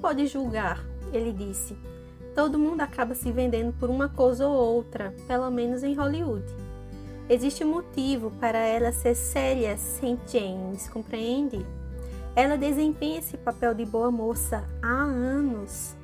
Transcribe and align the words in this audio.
pode 0.00 0.26
julgar, 0.26 0.82
ele 1.12 1.32
disse. 1.32 1.76
Todo 2.34 2.58
mundo 2.58 2.80
acaba 2.80 3.14
se 3.14 3.30
vendendo 3.30 3.72
por 3.78 3.90
uma 3.90 4.08
coisa 4.08 4.46
ou 4.46 4.76
outra, 4.76 5.14
pelo 5.26 5.50
menos 5.50 5.82
em 5.82 5.94
Hollywood. 5.94 6.46
Existe 7.28 7.64
motivo 7.64 8.30
para 8.40 8.58
ela 8.58 8.92
ser 8.92 9.14
Célia 9.14 9.76
St. 9.76 10.18
James, 10.26 10.88
compreende? 10.88 11.64
Ela 12.34 12.56
desempenha 12.56 13.18
esse 13.18 13.36
papel 13.36 13.74
de 13.74 13.84
boa 13.84 14.10
moça 14.10 14.64
há 14.82 15.02
anos. 15.02 15.94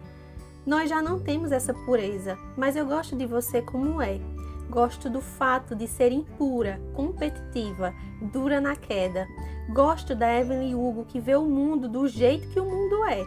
Nós 0.64 0.90
já 0.90 1.00
não 1.00 1.18
temos 1.18 1.52
essa 1.52 1.72
pureza, 1.72 2.36
mas 2.56 2.76
eu 2.76 2.84
gosto 2.84 3.16
de 3.16 3.24
você 3.24 3.62
como 3.62 4.02
é. 4.02 4.20
Gosto 4.68 5.08
do 5.08 5.20
fato 5.20 5.76
de 5.76 5.86
ser 5.86 6.10
impura, 6.10 6.80
competitiva, 6.92 7.94
dura 8.20 8.60
na 8.60 8.74
queda. 8.74 9.26
Gosto 9.72 10.14
da 10.14 10.32
Evelyn 10.38 10.74
Hugo 10.74 11.04
que 11.04 11.20
vê 11.20 11.36
o 11.36 11.44
mundo 11.44 11.88
do 11.88 12.06
jeito 12.08 12.48
que 12.48 12.58
o 12.58 12.64
mundo 12.64 13.04
é 13.04 13.24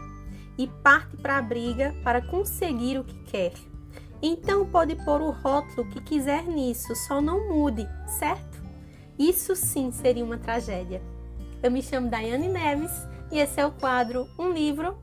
e 0.59 0.67
parte 0.67 1.15
para 1.15 1.37
a 1.37 1.41
briga 1.41 1.95
para 2.03 2.21
conseguir 2.21 2.99
o 2.99 3.03
que 3.05 3.17
quer. 3.23 3.53
Então 4.21 4.65
pode 4.65 4.93
pôr 5.05 5.21
o 5.21 5.31
rótulo 5.31 5.89
que 5.89 6.01
quiser 6.01 6.43
nisso, 6.43 6.93
só 7.07 7.21
não 7.21 7.47
mude, 7.47 7.87
certo? 8.19 8.61
Isso 9.17 9.55
sim 9.55 9.89
seria 9.89 10.23
uma 10.23 10.37
tragédia. 10.37 11.01
Eu 11.63 11.71
me 11.71 11.81
chamo 11.81 12.09
Daiane 12.09 12.49
Neves 12.49 12.91
e 13.31 13.39
esse 13.39 13.61
é 13.61 13.65
o 13.65 13.71
quadro 13.71 14.27
Um 14.37 14.51
Livro 14.51 14.97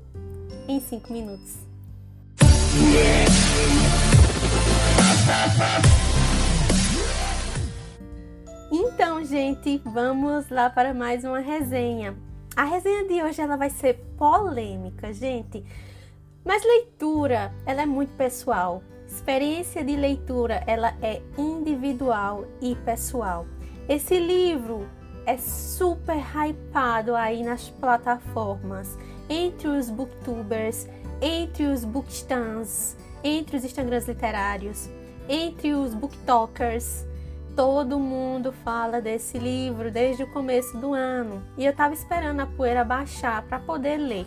em 0.69 0.79
5 0.79 1.11
Minutos. 1.11 1.57
Então, 8.71 9.25
gente, 9.25 9.81
vamos 9.87 10.51
lá 10.51 10.69
para 10.69 10.93
mais 10.93 11.25
uma 11.25 11.39
resenha. 11.39 12.15
A 12.57 12.65
resenha 12.65 13.05
de 13.07 13.23
hoje 13.23 13.43
ela 13.43 13.55
vai 13.55 13.69
ser 13.69 14.03
polêmica, 14.17 15.13
gente. 15.13 15.63
Mas 16.43 16.65
leitura, 16.65 17.53
ela 17.67 17.83
é 17.83 17.87
muito 17.87 18.17
pessoal. 18.17 18.83
Experiência 19.07 19.85
de 19.85 19.95
leitura, 19.95 20.65
ela 20.67 20.95
é 21.03 21.21
individual 21.37 22.47
e 22.63 22.75
pessoal. 22.77 23.47
Esse 23.87 24.19
livro 24.19 24.89
é 25.27 25.37
super 25.37 26.17
hypado 26.17 27.15
aí 27.15 27.43
nas 27.43 27.69
plataformas, 27.69 28.97
entre 29.29 29.69
os 29.69 29.91
booktubers, 29.91 30.89
entre 31.21 31.67
os 31.67 31.85
bookstans, 31.85 32.97
entre 33.23 33.59
os 33.59 33.65
Instagrams 33.67 34.09
literários, 34.09 34.89
entre 35.29 35.75
os 35.75 35.93
booktalkers. 35.93 37.05
Todo 37.57 37.99
mundo 37.99 38.53
fala 38.53 39.01
desse 39.01 39.39
livro 39.39 39.91
desde 39.91 40.23
o 40.23 40.27
começo 40.27 40.77
do 40.77 40.93
ano 40.93 41.43
e 41.57 41.65
eu 41.65 41.71
estava 41.71 41.95
esperando 41.95 42.41
a 42.41 42.47
poeira 42.47 42.85
baixar 42.85 43.41
para 43.45 43.59
poder 43.59 43.97
ler. 43.97 44.27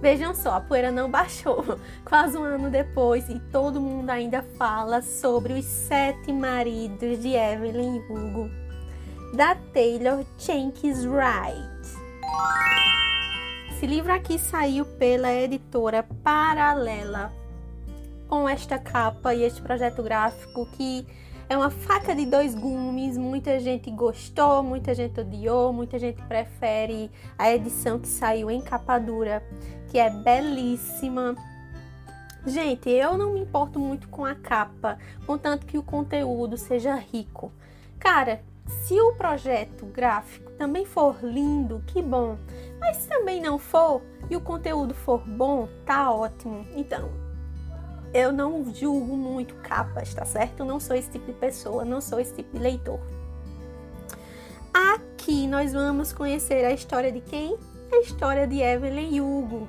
Vejam 0.00 0.34
só, 0.34 0.54
a 0.54 0.60
poeira 0.60 0.90
não 0.90 1.10
baixou 1.12 1.78
quase 2.06 2.38
um 2.38 2.42
ano 2.42 2.70
depois 2.70 3.28
e 3.28 3.38
todo 3.52 3.82
mundo 3.82 4.08
ainda 4.08 4.42
fala 4.56 5.02
sobre 5.02 5.52
os 5.52 5.66
sete 5.66 6.32
maridos 6.32 7.20
de 7.20 7.34
Evelyn 7.34 7.98
Hugo, 8.08 8.48
da 9.34 9.54
Taylor 9.54 10.24
Jenkins 10.38 11.04
Wright. 11.04 11.68
Esse 13.70 13.86
livro 13.86 14.10
aqui 14.10 14.38
saiu 14.38 14.86
pela 14.86 15.34
editora 15.34 16.02
Paralela, 16.24 17.30
com 18.26 18.48
esta 18.48 18.78
capa 18.78 19.34
e 19.34 19.42
este 19.42 19.60
projeto 19.60 20.02
gráfico 20.02 20.66
que 20.72 21.06
é 21.48 21.56
uma 21.56 21.70
faca 21.70 22.14
de 22.14 22.26
dois 22.26 22.54
gumes. 22.54 23.16
Muita 23.16 23.58
gente 23.58 23.90
gostou, 23.90 24.62
muita 24.62 24.94
gente 24.94 25.20
odiou, 25.20 25.72
muita 25.72 25.98
gente 25.98 26.20
prefere 26.22 27.10
a 27.38 27.52
edição 27.52 27.98
que 27.98 28.08
saiu 28.08 28.50
em 28.50 28.60
capa 28.60 28.98
dura, 28.98 29.42
que 29.88 29.98
é 29.98 30.10
belíssima. 30.10 31.34
Gente, 32.46 32.88
eu 32.90 33.18
não 33.18 33.32
me 33.32 33.40
importo 33.40 33.78
muito 33.78 34.08
com 34.08 34.24
a 34.24 34.34
capa, 34.34 34.98
contanto 35.26 35.66
que 35.66 35.78
o 35.78 35.82
conteúdo 35.82 36.56
seja 36.56 36.94
rico. 36.94 37.52
Cara, 37.98 38.42
se 38.66 39.00
o 39.00 39.14
projeto 39.14 39.86
gráfico 39.86 40.50
também 40.52 40.84
for 40.84 41.16
lindo, 41.22 41.82
que 41.86 42.02
bom. 42.02 42.36
Mas 42.78 42.98
se 42.98 43.08
também 43.08 43.40
não 43.40 43.58
for 43.58 44.02
e 44.30 44.36
o 44.36 44.40
conteúdo 44.40 44.94
for 44.94 45.26
bom, 45.26 45.68
tá 45.84 46.10
ótimo. 46.12 46.66
Então, 46.76 47.10
eu 48.12 48.32
não 48.32 48.72
julgo 48.74 49.16
muito 49.16 49.54
capas, 49.56 50.14
tá 50.14 50.24
certo? 50.24 50.60
Eu 50.60 50.66
não 50.66 50.80
sou 50.80 50.96
esse 50.96 51.10
tipo 51.10 51.26
de 51.26 51.32
pessoa, 51.32 51.84
não 51.84 52.00
sou 52.00 52.18
esse 52.18 52.34
tipo 52.34 52.56
de 52.56 52.62
leitor. 52.62 53.00
Aqui 54.72 55.46
nós 55.46 55.72
vamos 55.72 56.12
conhecer 56.12 56.64
a 56.64 56.72
história 56.72 57.12
de 57.12 57.20
quem? 57.20 57.56
A 57.92 57.98
história 57.98 58.46
de 58.46 58.60
Evelyn 58.60 59.20
Hugo. 59.20 59.68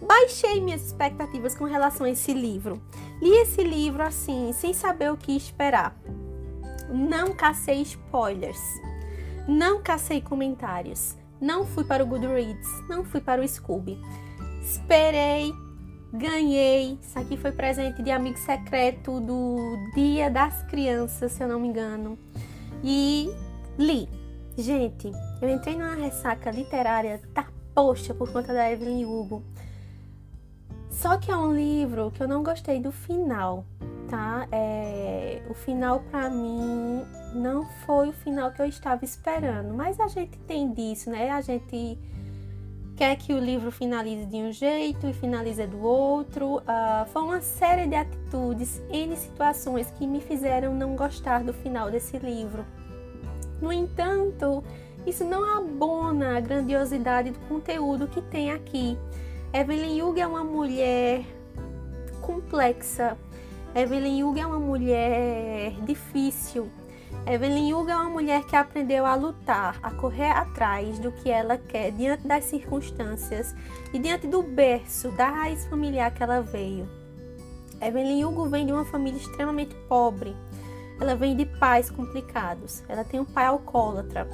Baixei 0.00 0.60
minhas 0.60 0.84
expectativas 0.84 1.54
com 1.54 1.64
relação 1.64 2.06
a 2.06 2.10
esse 2.10 2.32
livro. 2.32 2.80
Li 3.22 3.30
esse 3.30 3.62
livro 3.62 4.02
assim, 4.02 4.52
sem 4.52 4.74
saber 4.74 5.10
o 5.10 5.16
que 5.16 5.34
esperar. 5.34 5.96
Não 6.90 7.32
cacei 7.32 7.80
spoilers. 7.82 8.60
Não 9.48 9.82
cacei 9.82 10.20
comentários. 10.20 11.16
Não 11.40 11.64
fui 11.64 11.84
para 11.84 12.02
o 12.02 12.06
Goodreads. 12.06 12.68
Não 12.88 13.04
fui 13.04 13.20
para 13.20 13.40
o 13.40 13.48
Scooby. 13.48 13.98
Esperei. 14.62 15.63
Ganhei. 16.14 16.98
Isso 17.02 17.18
aqui 17.18 17.36
foi 17.36 17.52
presente 17.52 18.02
de 18.02 18.10
amigo 18.10 18.38
secreto 18.38 19.20
do 19.20 19.56
Dia 19.94 20.30
das 20.30 20.62
Crianças, 20.64 21.32
se 21.32 21.42
eu 21.42 21.48
não 21.48 21.60
me 21.60 21.68
engano. 21.68 22.18
E 22.82 23.30
li. 23.78 24.08
Gente, 24.56 25.10
eu 25.42 25.48
entrei 25.48 25.76
numa 25.76 25.94
ressaca 25.94 26.50
literária 26.50 27.20
da 27.34 27.46
poxa 27.74 28.14
por 28.14 28.30
conta 28.32 28.52
da 28.52 28.70
Evelyn 28.70 29.04
Hugo. 29.04 29.42
Só 30.90 31.18
que 31.18 31.30
é 31.30 31.36
um 31.36 31.52
livro 31.52 32.12
que 32.12 32.22
eu 32.22 32.28
não 32.28 32.42
gostei 32.42 32.78
do 32.78 32.92
final 32.92 33.64
tá? 34.08 34.46
É, 34.52 35.42
o 35.48 35.54
final 35.54 36.00
para 36.10 36.30
mim 36.30 37.04
não 37.34 37.64
foi 37.84 38.10
o 38.10 38.12
final 38.12 38.50
que 38.52 38.62
eu 38.62 38.66
estava 38.66 39.04
esperando, 39.04 39.74
mas 39.74 39.98
a 39.98 40.08
gente 40.08 40.38
tem 40.40 40.72
disso, 40.72 41.10
né? 41.10 41.30
A 41.30 41.40
gente 41.40 41.98
quer 42.96 43.16
que 43.16 43.32
o 43.32 43.38
livro 43.38 43.70
finalize 43.70 44.24
de 44.26 44.36
um 44.36 44.52
jeito 44.52 45.08
e 45.08 45.12
finalize 45.12 45.66
do 45.66 45.80
outro. 45.82 46.58
Uh, 46.58 47.06
foi 47.12 47.22
uma 47.22 47.40
série 47.40 47.86
de 47.86 47.94
atitudes, 47.96 48.82
N 48.90 49.16
situações 49.16 49.90
que 49.98 50.06
me 50.06 50.20
fizeram 50.20 50.74
não 50.74 50.94
gostar 50.94 51.42
do 51.42 51.52
final 51.52 51.90
desse 51.90 52.18
livro. 52.18 52.64
No 53.60 53.72
entanto, 53.72 54.62
isso 55.06 55.24
não 55.24 55.56
abona 55.56 56.36
a 56.36 56.40
grandiosidade 56.40 57.30
do 57.30 57.38
conteúdo 57.40 58.06
que 58.06 58.22
tem 58.22 58.52
aqui. 58.52 58.96
Evelyn 59.52 60.02
Hugo 60.02 60.18
é 60.18 60.26
uma 60.26 60.44
mulher 60.44 61.24
complexa, 62.20 63.16
Evelyn 63.74 64.22
Hugo 64.22 64.38
é 64.38 64.46
uma 64.46 64.58
mulher 64.58 65.72
difícil. 65.84 66.70
Evelyn 67.26 67.72
Hugo 67.72 67.88
é 67.88 67.96
uma 67.96 68.10
mulher 68.10 68.44
que 68.44 68.54
aprendeu 68.54 69.06
a 69.06 69.14
lutar, 69.14 69.78
a 69.82 69.90
correr 69.90 70.30
atrás 70.30 70.98
do 70.98 71.10
que 71.10 71.30
ela 71.30 71.56
quer 71.56 71.90
diante 71.90 72.26
das 72.26 72.44
circunstâncias 72.44 73.54
e 73.94 73.98
diante 73.98 74.26
do 74.26 74.42
berço, 74.42 75.10
da 75.12 75.30
raiz 75.30 75.64
familiar 75.66 76.12
que 76.12 76.22
ela 76.22 76.42
veio. 76.42 76.86
Evelyn 77.80 78.24
Hugo 78.24 78.46
vem 78.48 78.66
de 78.66 78.72
uma 78.72 78.84
família 78.84 79.18
extremamente 79.18 79.74
pobre. 79.88 80.36
Ela 81.00 81.16
vem 81.16 81.34
de 81.34 81.46
pais 81.46 81.90
complicados. 81.90 82.84
Ela 82.88 83.04
tem 83.04 83.18
um 83.18 83.24
pai 83.24 83.46
alcoólatra. 83.46 84.28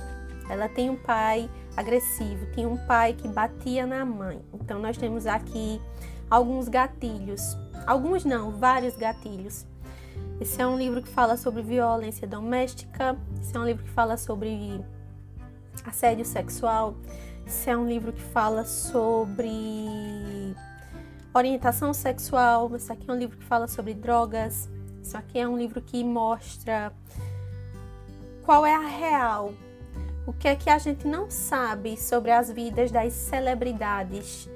Ela 0.48 0.68
tem 0.68 0.90
um 0.90 0.96
pai 0.96 1.48
agressivo, 1.76 2.44
tem 2.54 2.66
um 2.66 2.76
pai 2.86 3.14
que 3.14 3.28
batia 3.28 3.86
na 3.86 4.04
mãe. 4.04 4.40
Então 4.52 4.80
nós 4.80 4.96
temos 4.96 5.26
aqui 5.26 5.80
alguns 6.28 6.68
gatilhos 6.68 7.56
Alguns 7.86 8.24
não, 8.24 8.52
vários 8.52 8.96
gatilhos. 8.96 9.66
Esse 10.40 10.62
é 10.62 10.66
um 10.66 10.78
livro 10.78 11.02
que 11.02 11.08
fala 11.08 11.36
sobre 11.36 11.60
violência 11.60 12.26
doméstica, 12.26 13.14
esse 13.38 13.54
é 13.54 13.60
um 13.60 13.66
livro 13.66 13.84
que 13.84 13.90
fala 13.90 14.16
sobre 14.16 14.82
assédio 15.84 16.24
sexual, 16.24 16.96
esse 17.46 17.68
é 17.68 17.76
um 17.76 17.86
livro 17.86 18.10
que 18.10 18.22
fala 18.22 18.64
sobre 18.64 20.56
orientação 21.34 21.92
sexual, 21.92 22.74
esse 22.74 22.90
aqui 22.90 23.10
é 23.10 23.12
um 23.12 23.18
livro 23.18 23.36
que 23.36 23.44
fala 23.44 23.68
sobre 23.68 23.92
drogas, 23.92 24.66
isso 25.02 25.14
aqui 25.14 25.38
é 25.38 25.46
um 25.46 25.58
livro 25.58 25.82
que 25.82 26.02
mostra 26.02 26.90
qual 28.42 28.64
é 28.64 28.74
a 28.74 28.88
real, 28.88 29.52
o 30.26 30.32
que 30.32 30.48
é 30.48 30.56
que 30.56 30.70
a 30.70 30.78
gente 30.78 31.06
não 31.06 31.30
sabe 31.30 31.98
sobre 31.98 32.30
as 32.30 32.50
vidas 32.50 32.90
das 32.90 33.12
celebridades 33.12 34.48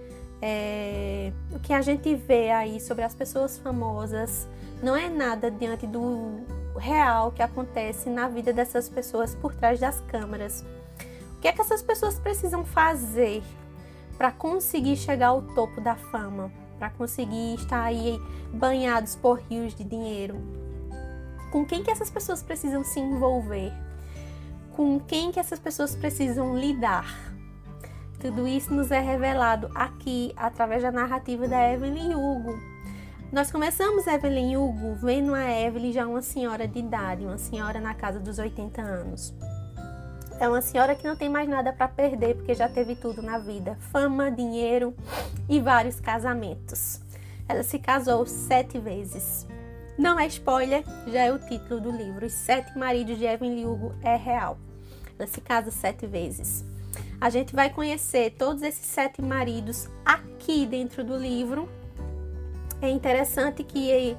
é, 0.47 1.33
o 1.53 1.59
que 1.59 1.73
a 1.73 1.81
gente 1.81 2.15
vê 2.15 2.51
aí 2.51 2.79
sobre 2.79 3.03
as 3.03 3.15
pessoas 3.15 3.57
famosas 3.57 4.47
não 4.85 4.95
é 4.95 5.09
nada 5.09 5.51
diante 5.51 5.87
do 5.87 6.45
real 6.77 7.33
que 7.33 7.43
acontece 7.43 8.11
na 8.11 8.29
vida 8.29 8.53
dessas 8.53 8.87
pessoas 8.87 9.35
por 9.35 9.55
trás 9.55 9.81
das 9.81 9.99
câmeras. 10.03 10.63
O 11.39 11.41
que 11.41 11.49
é 11.49 11.53
que 11.53 11.61
essas 11.63 11.83
pessoas 11.83 12.19
precisam 12.19 12.67
fazer 12.67 13.43
para 14.19 14.31
conseguir 14.31 14.97
chegar 14.97 15.29
ao 15.29 15.41
topo 15.41 15.81
da 15.81 15.95
fama, 15.95 16.53
para 16.79 16.91
conseguir 16.91 17.55
estar 17.55 17.83
aí 17.83 18.21
banhados 18.53 19.17
por 19.17 19.39
rios 19.39 19.75
de 19.75 19.85
dinheiro? 19.85 20.37
Com 21.51 21.65
quem 21.65 21.83
que 21.83 21.91
essas 21.91 22.11
pessoas 22.11 22.43
precisam 22.43 22.85
se 22.85 23.01
envolver? 23.01 23.73
Com 24.77 25.01
quem 25.01 25.33
que 25.33 25.41
essas 25.41 25.59
pessoas 25.59 25.97
precisam 25.97 26.59
lidar? 26.59 27.33
tudo 28.21 28.49
isso 28.49 28.73
nos 28.73 28.91
é 28.91 29.01
revelado 29.01 29.71
aqui 29.75 30.33
através 30.35 30.83
da 30.83 30.91
narrativa 30.91 31.47
da 31.47 31.71
Evelyn 31.71 32.15
Hugo. 32.15 32.74
Nós 33.35 33.51
começamos 33.51 34.07
Evelyn 34.07 34.57
Hugo 34.57 34.95
vendo 34.95 35.35
a 35.35 35.51
Evelyn 35.51 35.93
já 35.93 36.07
uma 36.07 36.23
senhora 36.23 36.69
de 36.69 36.79
idade, 36.79 37.25
uma 37.25 37.37
senhora 37.37 37.81
na 37.81 37.93
casa 37.93 38.21
dos 38.21 38.39
80 38.39 38.81
anos. 38.81 39.35
É 40.39 40.49
uma 40.49 40.63
senhora 40.63 40.95
que 40.95 41.05
não 41.05 41.17
tem 41.17 41.29
mais 41.29 41.49
nada 41.49 41.73
para 41.73 41.89
perder 41.89 42.37
porque 42.37 42.55
já 42.55 42.69
teve 42.69 42.95
tudo 42.95 43.21
na 43.21 43.39
vida: 43.39 43.77
fama, 43.91 44.31
dinheiro 44.31 44.95
e 45.49 45.59
vários 45.59 45.99
casamentos. 45.99 47.01
Ela 47.49 47.65
se 47.65 47.77
casou 47.81 48.25
sete 48.25 48.79
vezes. 48.79 49.45
Não 49.99 50.17
é 50.17 50.29
spoiler, 50.29 50.85
já 51.09 51.23
é 51.23 51.33
o 51.33 51.39
título 51.41 51.81
do 51.81 51.91
livro. 51.91 52.27
Os 52.27 52.33
Sete 52.33 52.79
Maridos 52.79 53.19
de 53.19 53.25
Evelyn 53.25 53.67
Hugo 53.67 53.97
é 54.01 54.15
real. 54.15 54.57
Ela 55.19 55.27
se 55.27 55.41
casa 55.41 55.73
sete 55.73 56.07
vezes. 56.07 56.65
A 57.21 57.31
gente 57.31 57.53
vai 57.53 57.69
conhecer 57.69 58.37
todos 58.39 58.63
esses 58.63 58.87
sete 58.87 59.21
maridos 59.21 59.89
aqui 60.05 60.65
dentro 60.67 61.03
do 61.03 61.17
livro. 61.17 61.69
É 62.81 62.91
interessante 62.91 63.63
que 63.63 64.17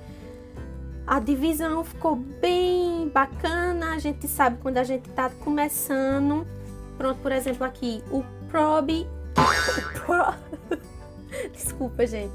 a 1.05 1.19
divisão 1.19 1.83
ficou 1.83 2.15
bem 2.15 3.09
bacana. 3.09 3.93
A 3.93 3.99
gente 3.99 4.27
sabe 4.27 4.57
quando 4.61 4.77
a 4.77 4.83
gente 4.83 5.09
está 5.09 5.29
começando. 5.29 6.47
Pronto, 6.97 7.19
por 7.21 7.31
exemplo, 7.31 7.65
aqui 7.65 8.03
o 8.11 8.23
Probe. 8.49 9.07
Desculpa, 11.53 12.07
gente. 12.07 12.33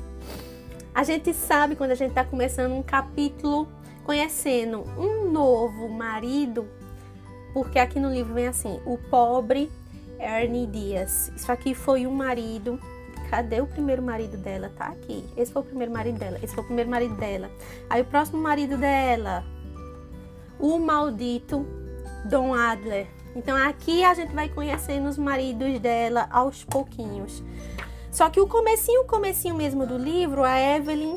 A 0.95 1.03
gente 1.03 1.33
sabe 1.33 1.77
quando 1.77 1.93
a 1.93 1.95
gente 1.95 2.11
está 2.11 2.25
começando 2.25 2.73
um 2.73 2.83
capítulo 2.83 3.69
conhecendo 4.05 4.83
um 4.99 5.31
novo 5.31 5.89
marido, 5.89 6.67
porque 7.53 7.79
aqui 7.79 8.01
no 8.01 8.13
livro 8.13 8.35
vem 8.35 8.49
assim: 8.49 8.81
o 8.85 8.99
pobre 8.99 9.71
Ernie 10.19 10.67
Dias. 10.67 11.33
Isso 11.37 11.51
aqui 11.51 11.75
foi 11.75 12.07
um 12.07 12.13
marido 12.13 12.79
Cadê 13.31 13.61
o 13.61 13.67
primeiro 13.67 14.03
marido 14.03 14.37
dela? 14.37 14.73
Tá 14.77 14.87
aqui. 14.87 15.25
Esse 15.37 15.53
foi 15.53 15.63
o 15.63 15.65
primeiro 15.65 15.93
marido 15.93 16.19
dela. 16.19 16.37
Esse 16.43 16.53
foi 16.53 16.65
o 16.65 16.67
primeiro 16.67 16.91
marido 16.91 17.15
dela. 17.15 17.49
Aí 17.89 18.03
o 18.03 18.05
próximo 18.05 18.43
marido 18.43 18.77
dela, 18.77 19.45
o 20.59 20.81
maldito 20.81 21.65
Dom 22.25 22.53
Adler. 22.53 23.07
Então 23.37 23.57
aqui 23.57 24.03
a 24.03 24.15
gente 24.15 24.35
vai 24.35 24.49
conhecendo 24.49 25.09
os 25.09 25.17
maridos 25.17 25.79
dela 25.79 26.27
aos 26.29 26.65
pouquinhos. 26.65 27.41
Só 28.11 28.29
que 28.29 28.41
o 28.41 28.49
comecinho, 28.49 29.03
o 29.03 29.07
comecinho 29.07 29.55
mesmo 29.55 29.87
do 29.87 29.97
livro, 29.97 30.43
a 30.43 30.59
Evelyn 30.61 31.17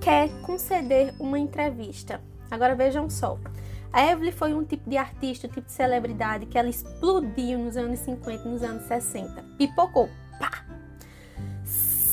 quer 0.00 0.28
conceder 0.42 1.14
uma 1.20 1.38
entrevista. 1.38 2.20
Agora 2.50 2.74
vejam 2.74 3.08
só. 3.08 3.38
A 3.92 4.04
Evelyn 4.04 4.32
foi 4.32 4.52
um 4.52 4.64
tipo 4.64 4.90
de 4.90 4.96
artista, 4.96 5.46
um 5.46 5.50
tipo 5.50 5.68
de 5.68 5.72
celebridade 5.72 6.46
que 6.46 6.58
ela 6.58 6.68
explodiu 6.68 7.60
nos 7.60 7.76
anos 7.76 8.00
50, 8.00 8.48
nos 8.48 8.64
anos 8.64 8.82
60. 8.82 9.44
Pipocou. 9.56 10.08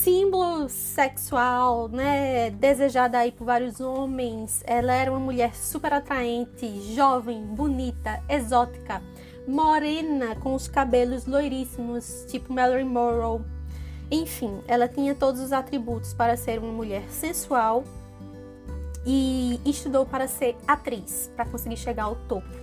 Símbolo 0.05 0.69
sexual, 0.69 1.87
né, 1.87 2.51
desejada 2.51 3.17
aí 3.17 3.31
por 3.31 3.43
vários 3.43 3.79
homens. 3.81 4.61
Ela 4.67 4.93
era 4.93 5.09
uma 5.09 5.19
mulher 5.19 5.55
super 5.55 5.91
atraente, 5.93 6.93
jovem, 6.93 7.43
bonita, 7.43 8.21
exótica, 8.29 9.01
morena, 9.47 10.35
com 10.35 10.53
os 10.53 10.67
cabelos 10.67 11.25
loiríssimos, 11.25 12.23
tipo 12.27 12.53
Mallory 12.53 12.83
Monroe. 12.83 13.41
Enfim, 14.11 14.61
ela 14.67 14.87
tinha 14.87 15.15
todos 15.15 15.41
os 15.41 15.51
atributos 15.51 16.13
para 16.13 16.37
ser 16.37 16.59
uma 16.59 16.71
mulher 16.71 17.09
sensual 17.09 17.83
e 19.07 19.59
estudou 19.65 20.05
para 20.05 20.27
ser 20.27 20.55
atriz, 20.67 21.31
para 21.35 21.47
conseguir 21.47 21.77
chegar 21.77 22.03
ao 22.03 22.15
topo. 22.27 22.55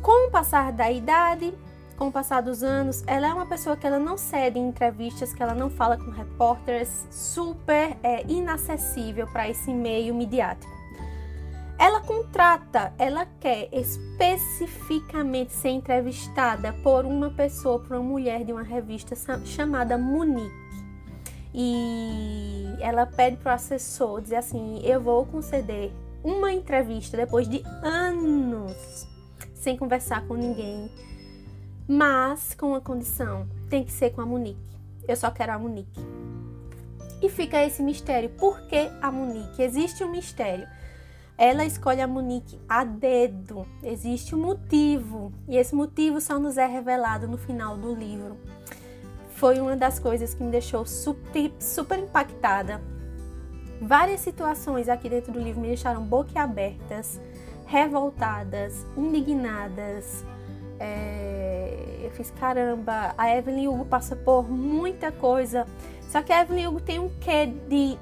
Com 0.00 0.28
o 0.28 0.30
passar 0.30 0.70
da 0.70 0.88
idade, 0.88 1.52
com 1.96 2.08
o 2.08 2.12
passar 2.12 2.40
dos 2.40 2.62
anos, 2.62 3.02
ela 3.06 3.28
é 3.28 3.32
uma 3.32 3.46
pessoa 3.46 3.76
que 3.76 3.86
ela 3.86 3.98
não 3.98 4.16
cede 4.16 4.58
em 4.58 4.68
entrevistas, 4.68 5.32
que 5.32 5.42
ela 5.42 5.54
não 5.54 5.70
fala 5.70 5.96
com 5.96 6.10
repórteres, 6.10 7.06
super 7.10 7.96
é, 8.02 8.24
inacessível 8.26 9.26
para 9.28 9.48
esse 9.48 9.72
meio 9.72 10.14
midiático. 10.14 10.72
Ela 11.78 12.00
contrata, 12.00 12.92
ela 12.98 13.26
quer 13.40 13.68
especificamente 13.72 15.52
ser 15.52 15.70
entrevistada 15.70 16.72
por 16.82 17.04
uma 17.04 17.30
pessoa, 17.30 17.80
por 17.80 17.96
uma 17.96 18.02
mulher 18.02 18.44
de 18.44 18.52
uma 18.52 18.62
revista 18.62 19.14
chamada 19.44 19.98
Monique. 19.98 20.64
E 21.52 22.64
ela 22.80 23.06
pede 23.06 23.36
para 23.36 23.52
o 23.52 23.54
assessor 23.54 24.20
dizer 24.20 24.36
assim: 24.36 24.80
Eu 24.84 25.00
vou 25.00 25.24
conceder 25.26 25.92
uma 26.22 26.52
entrevista 26.52 27.16
depois 27.16 27.48
de 27.48 27.62
anos 27.82 29.06
sem 29.54 29.76
conversar 29.76 30.26
com 30.26 30.34
ninguém 30.34 30.90
mas 31.86 32.54
com 32.54 32.68
uma 32.68 32.80
condição: 32.80 33.46
tem 33.68 33.84
que 33.84 33.92
ser 33.92 34.10
com 34.10 34.20
a 34.20 34.26
Monique. 34.26 34.58
Eu 35.06 35.16
só 35.16 35.30
quero 35.30 35.52
a 35.52 35.58
Monique. 35.58 36.00
E 37.20 37.28
fica 37.28 37.64
esse 37.64 37.82
mistério: 37.82 38.30
por 38.30 38.60
que 38.62 38.90
a 39.00 39.10
Monique? 39.10 39.62
Existe 39.62 40.02
um 40.02 40.10
mistério. 40.10 40.66
Ela 41.36 41.64
escolhe 41.64 42.00
a 42.00 42.06
Monique 42.06 42.60
a 42.68 42.84
dedo. 42.84 43.66
Existe 43.82 44.34
um 44.34 44.38
motivo. 44.38 45.32
E 45.48 45.56
esse 45.56 45.74
motivo 45.74 46.20
só 46.20 46.38
nos 46.38 46.56
é 46.56 46.66
revelado 46.66 47.26
no 47.26 47.36
final 47.36 47.76
do 47.76 47.94
livro. 47.94 48.36
Foi 49.30 49.58
uma 49.58 49.76
das 49.76 49.98
coisas 49.98 50.32
que 50.32 50.42
me 50.42 50.50
deixou 50.50 50.86
super, 50.86 51.52
super 51.58 51.98
impactada. 51.98 52.80
Várias 53.82 54.20
situações 54.20 54.88
aqui 54.88 55.08
dentro 55.08 55.32
do 55.32 55.40
livro 55.40 55.60
me 55.60 55.66
deixaram 55.66 56.04
boquiabertas, 56.04 57.20
revoltadas, 57.66 58.86
indignadas. 58.96 60.24
É 60.78 61.33
eu 62.04 62.10
fiz 62.10 62.30
caramba, 62.30 63.14
a 63.16 63.36
Evelyn 63.36 63.68
Hugo 63.68 63.84
passa 63.84 64.14
por 64.14 64.50
muita 64.50 65.10
coisa. 65.10 65.66
Só 66.08 66.22
que 66.22 66.32
a 66.32 66.42
Evelyn 66.42 66.68
Hugo 66.68 66.80
tem 66.80 66.98
um 66.98 67.08
quê 67.20 67.46
de. 67.46 67.98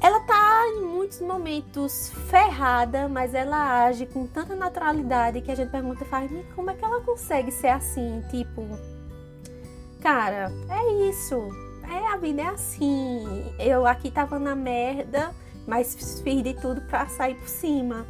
Ela 0.00 0.20
tá 0.20 0.66
em 0.76 0.82
muitos 0.82 1.20
momentos 1.20 2.10
ferrada, 2.30 3.08
mas 3.08 3.34
ela 3.34 3.84
age 3.84 4.06
com 4.06 4.26
tanta 4.26 4.54
naturalidade 4.54 5.40
que 5.40 5.50
a 5.50 5.54
gente 5.54 5.70
pergunta, 5.70 6.04
faz, 6.04 6.30
como 6.54 6.70
é 6.70 6.74
que 6.74 6.84
ela 6.84 7.00
consegue 7.00 7.50
ser 7.50 7.68
assim? 7.68 8.22
Tipo, 8.30 8.66
cara, 10.00 10.52
é 10.68 11.08
isso. 11.08 11.48
É, 11.90 12.12
a 12.12 12.16
vida 12.16 12.42
é 12.42 12.46
assim. 12.46 13.54
Eu 13.58 13.86
aqui 13.86 14.10
tava 14.10 14.38
na 14.38 14.54
merda, 14.54 15.34
mas 15.66 15.94
fiz 16.22 16.42
de 16.42 16.54
tudo 16.54 16.80
para 16.82 17.06
sair 17.08 17.34
por 17.34 17.48
cima. 17.48 18.06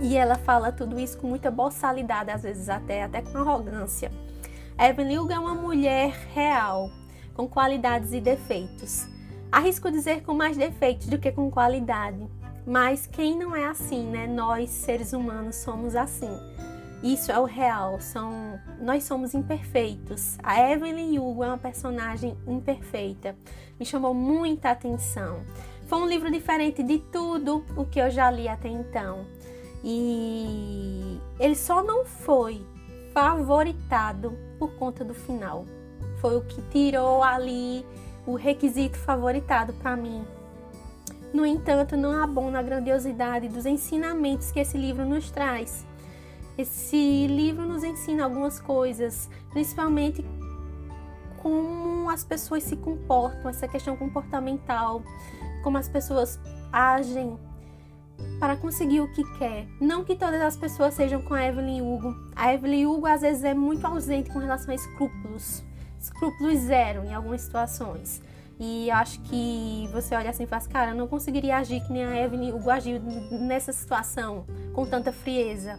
E 0.00 0.16
ela 0.16 0.36
fala 0.36 0.70
tudo 0.70 0.98
isso 0.98 1.18
com 1.18 1.26
muita 1.26 1.50
boçalidade, 1.50 2.30
às 2.30 2.42
vezes 2.42 2.68
até, 2.68 3.02
até 3.02 3.22
com 3.22 3.38
arrogância. 3.38 4.10
Evelyn 4.78 5.18
Hugo 5.18 5.32
é 5.32 5.38
uma 5.38 5.54
mulher 5.54 6.10
real, 6.32 6.90
com 7.34 7.48
qualidades 7.48 8.12
e 8.12 8.20
defeitos. 8.20 9.08
Arrisco 9.50 9.90
dizer 9.90 10.22
com 10.22 10.34
mais 10.34 10.56
defeitos 10.56 11.06
do 11.06 11.18
que 11.18 11.32
com 11.32 11.50
qualidade. 11.50 12.18
Mas 12.66 13.06
quem 13.06 13.36
não 13.36 13.56
é 13.56 13.64
assim, 13.64 14.04
né? 14.04 14.26
Nós, 14.26 14.70
seres 14.70 15.12
humanos, 15.12 15.56
somos 15.56 15.96
assim. 15.96 16.30
Isso 17.02 17.32
é 17.32 17.38
o 17.38 17.44
real, 17.44 18.00
são 18.00 18.60
nós 18.80 19.04
somos 19.04 19.32
imperfeitos. 19.32 20.36
A 20.42 20.70
Evelyn 20.70 21.18
Hugo 21.18 21.44
é 21.44 21.48
uma 21.48 21.58
personagem 21.58 22.36
imperfeita. 22.46 23.36
Me 23.78 23.86
chamou 23.86 24.12
muita 24.12 24.70
atenção. 24.70 25.44
Foi 25.86 25.98
um 25.98 26.06
livro 26.06 26.30
diferente 26.30 26.82
de 26.82 26.98
tudo 26.98 27.64
o 27.76 27.84
que 27.84 28.00
eu 28.00 28.10
já 28.10 28.30
li 28.30 28.48
até 28.48 28.68
então. 28.68 29.24
E 29.82 31.20
ele 31.38 31.54
só 31.54 31.82
não 31.82 32.04
foi 32.04 32.64
favoritado 33.12 34.36
por 34.58 34.72
conta 34.74 35.04
do 35.04 35.14
final. 35.14 35.64
Foi 36.20 36.36
o 36.36 36.42
que 36.42 36.60
tirou 36.62 37.22
ali 37.22 37.84
o 38.26 38.34
requisito 38.34 38.98
favoritado 38.98 39.72
para 39.74 39.96
mim. 39.96 40.24
No 41.32 41.44
entanto, 41.44 41.96
não 41.96 42.22
abona 42.22 42.58
a 42.58 42.62
grandiosidade 42.62 43.48
dos 43.48 43.66
ensinamentos 43.66 44.50
que 44.50 44.60
esse 44.60 44.76
livro 44.76 45.04
nos 45.04 45.30
traz. 45.30 45.86
Esse 46.56 47.26
livro 47.26 47.64
nos 47.64 47.84
ensina 47.84 48.24
algumas 48.24 48.58
coisas, 48.58 49.30
principalmente 49.50 50.24
como 51.40 52.10
as 52.10 52.24
pessoas 52.24 52.64
se 52.64 52.76
comportam, 52.76 53.48
essa 53.48 53.68
questão 53.68 53.96
comportamental, 53.96 55.02
como 55.62 55.78
as 55.78 55.88
pessoas 55.88 56.38
agem 56.72 57.38
para 58.38 58.56
conseguir 58.56 59.00
o 59.00 59.12
que 59.12 59.24
quer. 59.38 59.66
Não 59.80 60.04
que 60.04 60.14
todas 60.14 60.40
as 60.40 60.56
pessoas 60.56 60.94
sejam 60.94 61.20
com 61.22 61.34
a 61.34 61.44
Evelyn 61.44 61.82
Hugo. 61.82 62.14
A 62.34 62.52
Evelyn 62.52 62.86
Hugo 62.86 63.06
às 63.06 63.20
vezes 63.20 63.44
é 63.44 63.54
muito 63.54 63.86
ausente 63.86 64.30
com 64.30 64.38
relação 64.38 64.70
a 64.70 64.74
escrúpulos. 64.74 65.64
Escrúpulos 66.00 66.58
zero 66.60 67.04
em 67.04 67.14
algumas 67.14 67.40
situações. 67.40 68.22
E 68.60 68.90
acho 68.90 69.20
que 69.22 69.88
você 69.92 70.14
olha 70.14 70.30
assim 70.30 70.42
e 70.42 70.46
faz, 70.46 70.66
cara, 70.66 70.90
eu 70.90 70.96
não 70.96 71.06
conseguiria 71.06 71.56
agir 71.56 71.80
que 71.80 71.92
nem 71.92 72.04
a 72.04 72.24
Evelyn 72.24 72.52
Hugo 72.52 72.70
agiu 72.70 73.00
nessa 73.30 73.72
situação 73.72 74.46
com 74.72 74.84
tanta 74.84 75.12
frieza. 75.12 75.78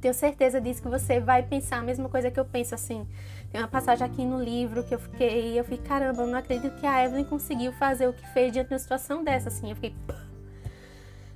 Tenho 0.00 0.14
certeza 0.14 0.60
disso 0.60 0.82
que 0.82 0.88
você 0.88 1.20
vai 1.20 1.44
pensar 1.44 1.78
a 1.78 1.82
mesma 1.82 2.08
coisa 2.08 2.28
que 2.28 2.40
eu 2.40 2.44
penso 2.44 2.74
assim. 2.74 3.06
Tem 3.52 3.60
uma 3.60 3.68
passagem 3.68 4.04
aqui 4.04 4.24
no 4.24 4.42
livro 4.42 4.82
que 4.82 4.94
eu 4.94 4.98
fiquei, 4.98 5.56
eu 5.56 5.62
fiquei, 5.62 5.78
caramba, 5.78 6.22
eu 6.22 6.26
não 6.26 6.38
acredito 6.38 6.74
que 6.80 6.86
a 6.86 7.04
Evelyn 7.04 7.24
conseguiu 7.24 7.72
fazer 7.74 8.08
o 8.08 8.12
que 8.12 8.26
fez 8.32 8.52
diante 8.52 8.68
de 8.68 8.74
uma 8.74 8.80
situação 8.80 9.22
dessa, 9.22 9.48
assim. 9.48 9.70
Eu 9.70 9.76
fiquei, 9.76 9.94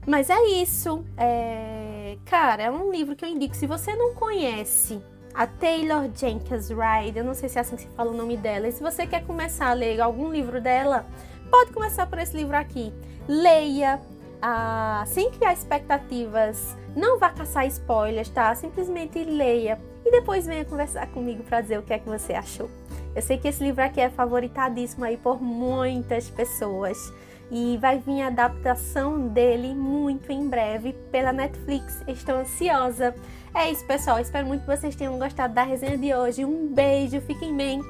mas 0.06 0.30
é 0.30 0.42
isso. 0.44 1.04
É... 1.16 2.16
Cara, 2.24 2.62
é 2.62 2.70
um 2.70 2.90
livro 2.90 3.16
que 3.16 3.24
eu 3.24 3.28
indico. 3.28 3.54
Se 3.54 3.66
você 3.66 3.94
não 3.94 4.14
conhece 4.14 5.02
a 5.34 5.46
Taylor 5.46 6.08
Jenkins 6.14 6.70
Reid, 6.70 7.18
eu 7.18 7.24
não 7.24 7.34
sei 7.34 7.48
se 7.48 7.58
é 7.58 7.60
assim 7.60 7.76
que 7.76 7.82
se 7.82 7.88
fala 7.88 8.10
o 8.10 8.16
nome 8.16 8.36
dela. 8.36 8.68
E 8.68 8.72
se 8.72 8.82
você 8.82 9.06
quer 9.06 9.24
começar 9.26 9.68
a 9.68 9.74
ler 9.74 10.00
algum 10.00 10.30
livro 10.30 10.60
dela, 10.60 11.04
pode 11.50 11.72
começar 11.72 12.06
por 12.06 12.18
esse 12.18 12.36
livro 12.36 12.56
aqui. 12.56 12.92
Leia, 13.28 14.00
ah, 14.40 15.04
sem 15.06 15.30
criar 15.30 15.52
expectativas, 15.52 16.76
não 16.94 17.18
vá 17.18 17.30
caçar 17.30 17.66
spoilers, 17.66 18.28
tá? 18.28 18.54
Simplesmente 18.54 19.22
leia 19.24 19.78
e 20.04 20.10
depois 20.10 20.46
venha 20.46 20.64
conversar 20.64 21.06
comigo 21.08 21.42
para 21.42 21.60
dizer 21.60 21.78
o 21.78 21.82
que 21.82 21.92
é 21.92 21.98
que 21.98 22.08
você 22.08 22.32
achou. 22.32 22.70
Eu 23.14 23.22
sei 23.22 23.38
que 23.38 23.48
esse 23.48 23.62
livro 23.62 23.82
aqui 23.82 24.00
é 24.00 24.08
favoritadíssimo 24.08 25.04
aí 25.04 25.16
por 25.16 25.42
muitas 25.42 26.30
pessoas 26.30 27.12
e 27.50 27.76
vai 27.78 27.98
vir 27.98 28.22
a 28.22 28.28
adaptação 28.28 29.28
dele 29.28 29.74
muito 29.74 30.30
em 30.30 30.48
breve 30.48 30.92
pela 31.10 31.32
Netflix. 31.32 32.02
Estou 32.06 32.36
ansiosa. 32.36 33.14
É 33.54 33.70
isso, 33.70 33.86
pessoal. 33.86 34.18
Espero 34.18 34.46
muito 34.46 34.62
que 34.62 34.76
vocês 34.76 34.94
tenham 34.96 35.18
gostado 35.18 35.54
da 35.54 35.62
resenha 35.62 35.96
de 35.96 36.14
hoje. 36.14 36.44
Um 36.44 36.72
beijo, 36.72 37.20
fiquem 37.20 37.56
bem. 37.56 37.80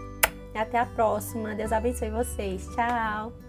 Até 0.55 0.79
a 0.79 0.87
próxima. 0.87 1.55
Deus 1.55 1.73
abençoe 1.73 2.11
vocês. 2.11 2.67
Tchau. 2.75 3.46